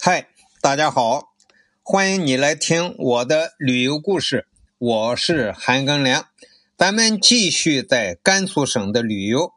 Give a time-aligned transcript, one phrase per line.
[0.00, 0.28] 嗨，
[0.60, 1.34] 大家好，
[1.82, 4.46] 欢迎你来听我的旅游故事。
[4.78, 6.28] 我是韩庚良，
[6.76, 9.54] 咱们继续在甘肃省的旅游。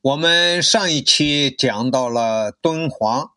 [0.00, 3.30] 我们上一期讲到了敦煌，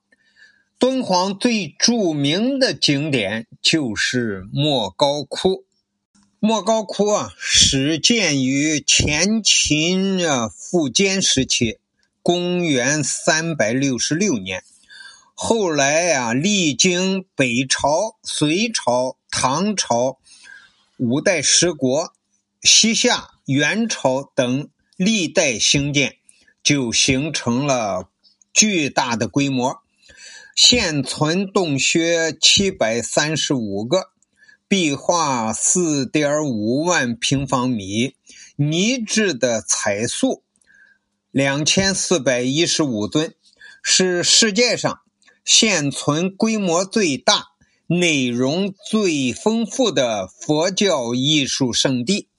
[0.80, 5.66] 敦煌最著名的景点就是莫高窟。
[6.40, 11.78] 莫高窟啊，始建于前秦啊苻坚时期，
[12.24, 14.64] 公元三百六十六年。
[15.44, 20.20] 后来呀，历经北朝、隋朝、唐朝、
[20.98, 22.14] 五代十国、
[22.62, 26.18] 西夏、元朝等历代兴建，
[26.62, 28.12] 就形成了
[28.54, 29.80] 巨大的规模。
[30.56, 34.12] 现存洞穴七百三十五个，
[34.68, 38.14] 壁画四点五万平方米，
[38.58, 40.44] 泥质的彩塑
[41.32, 43.34] 两千四百一十五尊，
[43.82, 45.00] 是世界上。
[45.54, 47.48] 现存规模最大、
[47.86, 52.30] 内容最丰富的佛教艺术圣地。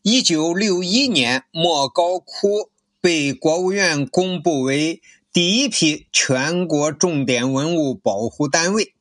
[0.00, 5.02] 一九六一年，莫高窟被国务院公布为
[5.34, 8.94] 第一批全国重点文物保护单位。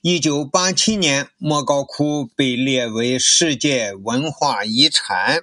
[0.00, 5.42] 一九八七年，莫高窟被列为世界文化遗产。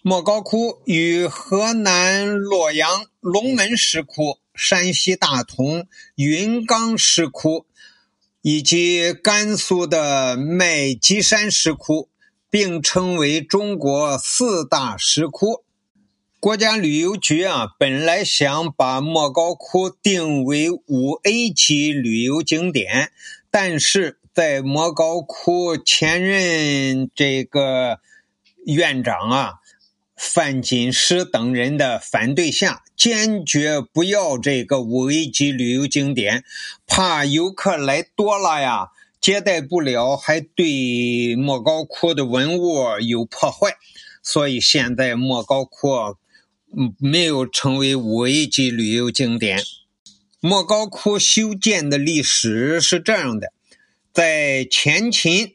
[0.00, 4.38] 莫高窟与河南洛阳龙门石窟。
[4.56, 7.66] 山西大同云冈石窟
[8.42, 12.08] 以及甘肃的麦积山石窟
[12.48, 15.64] 并称为中国四大石窟。
[16.38, 23.10] 国家旅游局啊，本来想把莫高窟定为五 A 级旅游景点，
[23.50, 27.98] 但是在莫高窟前任这个
[28.64, 29.54] 院长啊。
[30.16, 36.42] 范锦诗等人的反对下，坚决不要这个五 A 级旅游景点，
[36.86, 38.88] 怕游客来多了呀，
[39.20, 43.76] 接待不了，还对莫高窟的文物有破坏，
[44.22, 46.16] 所以现在莫高窟
[46.98, 49.62] 没有成为五 A 级旅游景点。
[50.40, 53.52] 莫高窟修建的历史是这样的，
[54.14, 55.54] 在前秦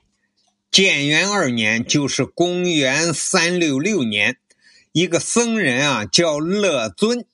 [0.70, 4.38] 建元二年，就是公元三六六年。
[4.94, 7.26] 一个僧人啊，叫乐尊，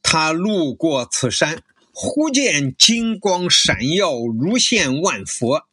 [0.00, 1.62] 他路过此山，
[1.92, 5.64] 忽见金光闪耀，如现万佛，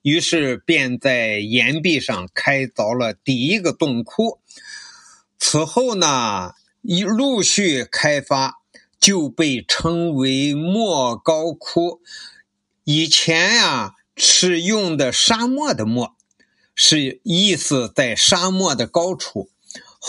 [0.00, 4.40] 于是便在岩壁上开凿了第一个洞窟。
[5.38, 8.54] 此后呢，一陆续开发，
[8.98, 12.00] 就被称为莫高窟。
[12.84, 16.16] 以前呀，是用的沙漠的漠，
[16.74, 19.50] 是意思在沙漠的高处。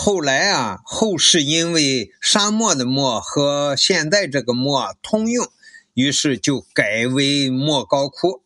[0.00, 5.48] 后来啊，后世因为沙漠的漠和现在这个漠通用，
[5.92, 8.42] 于是就改为莫高窟。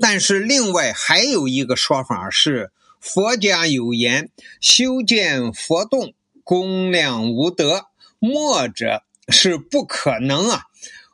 [0.00, 4.28] 但是另外还有一个说法是，佛家有言：
[4.60, 7.86] 修建佛洞，功量无德，
[8.18, 10.64] 莫者是不可能啊。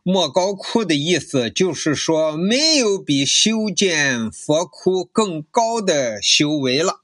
[0.02, 7.02] 莫高窟的意思就是说，没有比修建佛窟更高的修为了。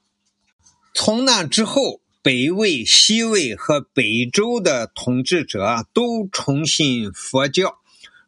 [0.94, 1.99] 从那之后。
[2.22, 7.78] 北魏、西魏和北周的统治者都崇信佛教，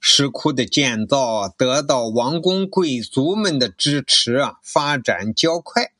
[0.01, 5.93] 石窟的建造得到王公贵族们的支持啊，发展较快。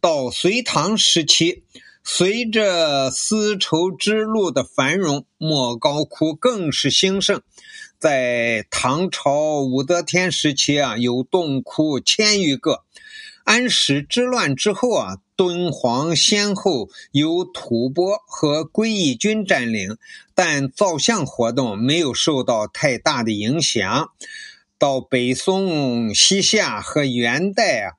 [0.00, 1.64] 到隋唐时期，
[2.02, 7.42] 随着丝绸之路的繁荣，莫高窟更是兴盛。
[7.98, 12.84] 在唐朝武则天时期啊，有洞窟千余个。
[13.44, 15.18] 安史之乱之后啊。
[15.36, 19.96] 敦煌先后由吐蕃和归义军占领，
[20.32, 24.10] 但造像活动没有受到太大的影响。
[24.78, 27.92] 到北宋、西夏和元代啊，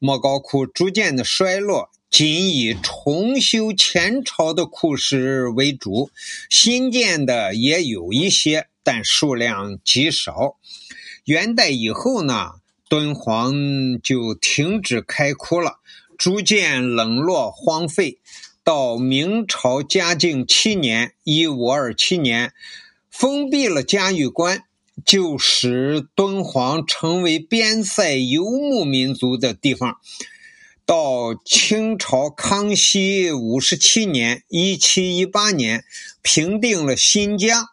[0.00, 6.10] 莫高窟逐渐的衰落，仅以重修前朝的窟室为主，
[6.50, 10.56] 新建的也有一些，但数量极少。
[11.26, 12.54] 元代以后呢，
[12.92, 13.54] 敦煌
[14.02, 15.78] 就停止开窟了。
[16.18, 18.18] 逐渐冷落荒废，
[18.62, 22.52] 到明朝嘉靖七年（一五二七年），
[23.10, 24.64] 封闭了嘉峪关，
[25.06, 29.96] 就使敦煌成为边塞游牧民族的地方。
[30.84, 35.82] 到清朝康熙五十七年（一七一八年），
[36.20, 37.68] 平定了新疆，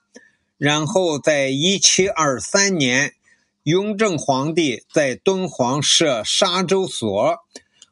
[0.57, 3.15] 然后在一七二三年，
[3.63, 7.37] 雍正皇帝在敦煌设沙州所。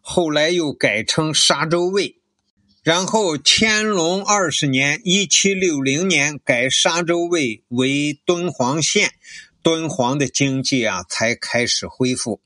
[0.02, 2.22] 后来又改称沙州卫，
[2.82, 9.12] 然后乾隆二十年（一七六零年）改沙州卫为敦煌县，
[9.62, 12.40] 敦煌的经济啊才开始恢复。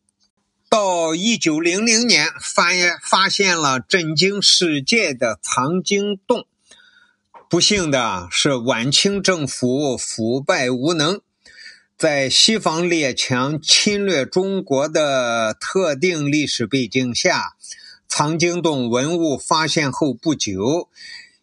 [0.67, 2.69] 到一九零零年，发
[3.03, 6.47] 发现了震惊世界的藏经洞。
[7.47, 11.21] 不幸的是，晚清政府腐败无能，
[12.01, 17.53] 在西方列强侵略中国的特定历史背景下，
[18.07, 20.89] 藏经洞文物发现后不久。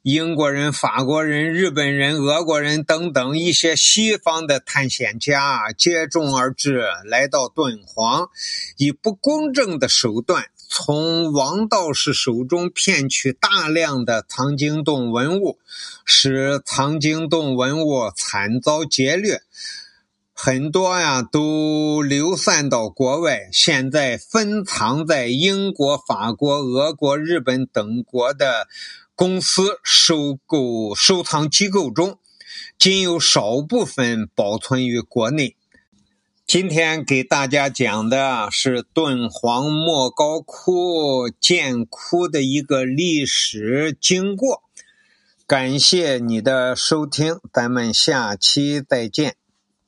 [0.02, 8.28] 英国人、法国人、日本人、俄国人等等一些西方的探险家接踵而至，来到敦煌，
[8.78, 15.60] 以不公正的手段从王道士手中骗取大量的藏经洞文物，
[16.04, 19.42] 使藏经洞文物惨遭劫掠，
[20.40, 28.68] 很多呀都流散到国外，现在分藏在英国、法国、俄国、日本等国的。
[29.16, 32.20] 公司收购收藏机构中，
[32.78, 35.56] 仅有少部分保存于国内。
[36.46, 44.62] 今天给大家讲的是敦煌莫高窟建窟的一个历史经过。
[45.48, 49.34] 感谢你的收听，咱们下期再见。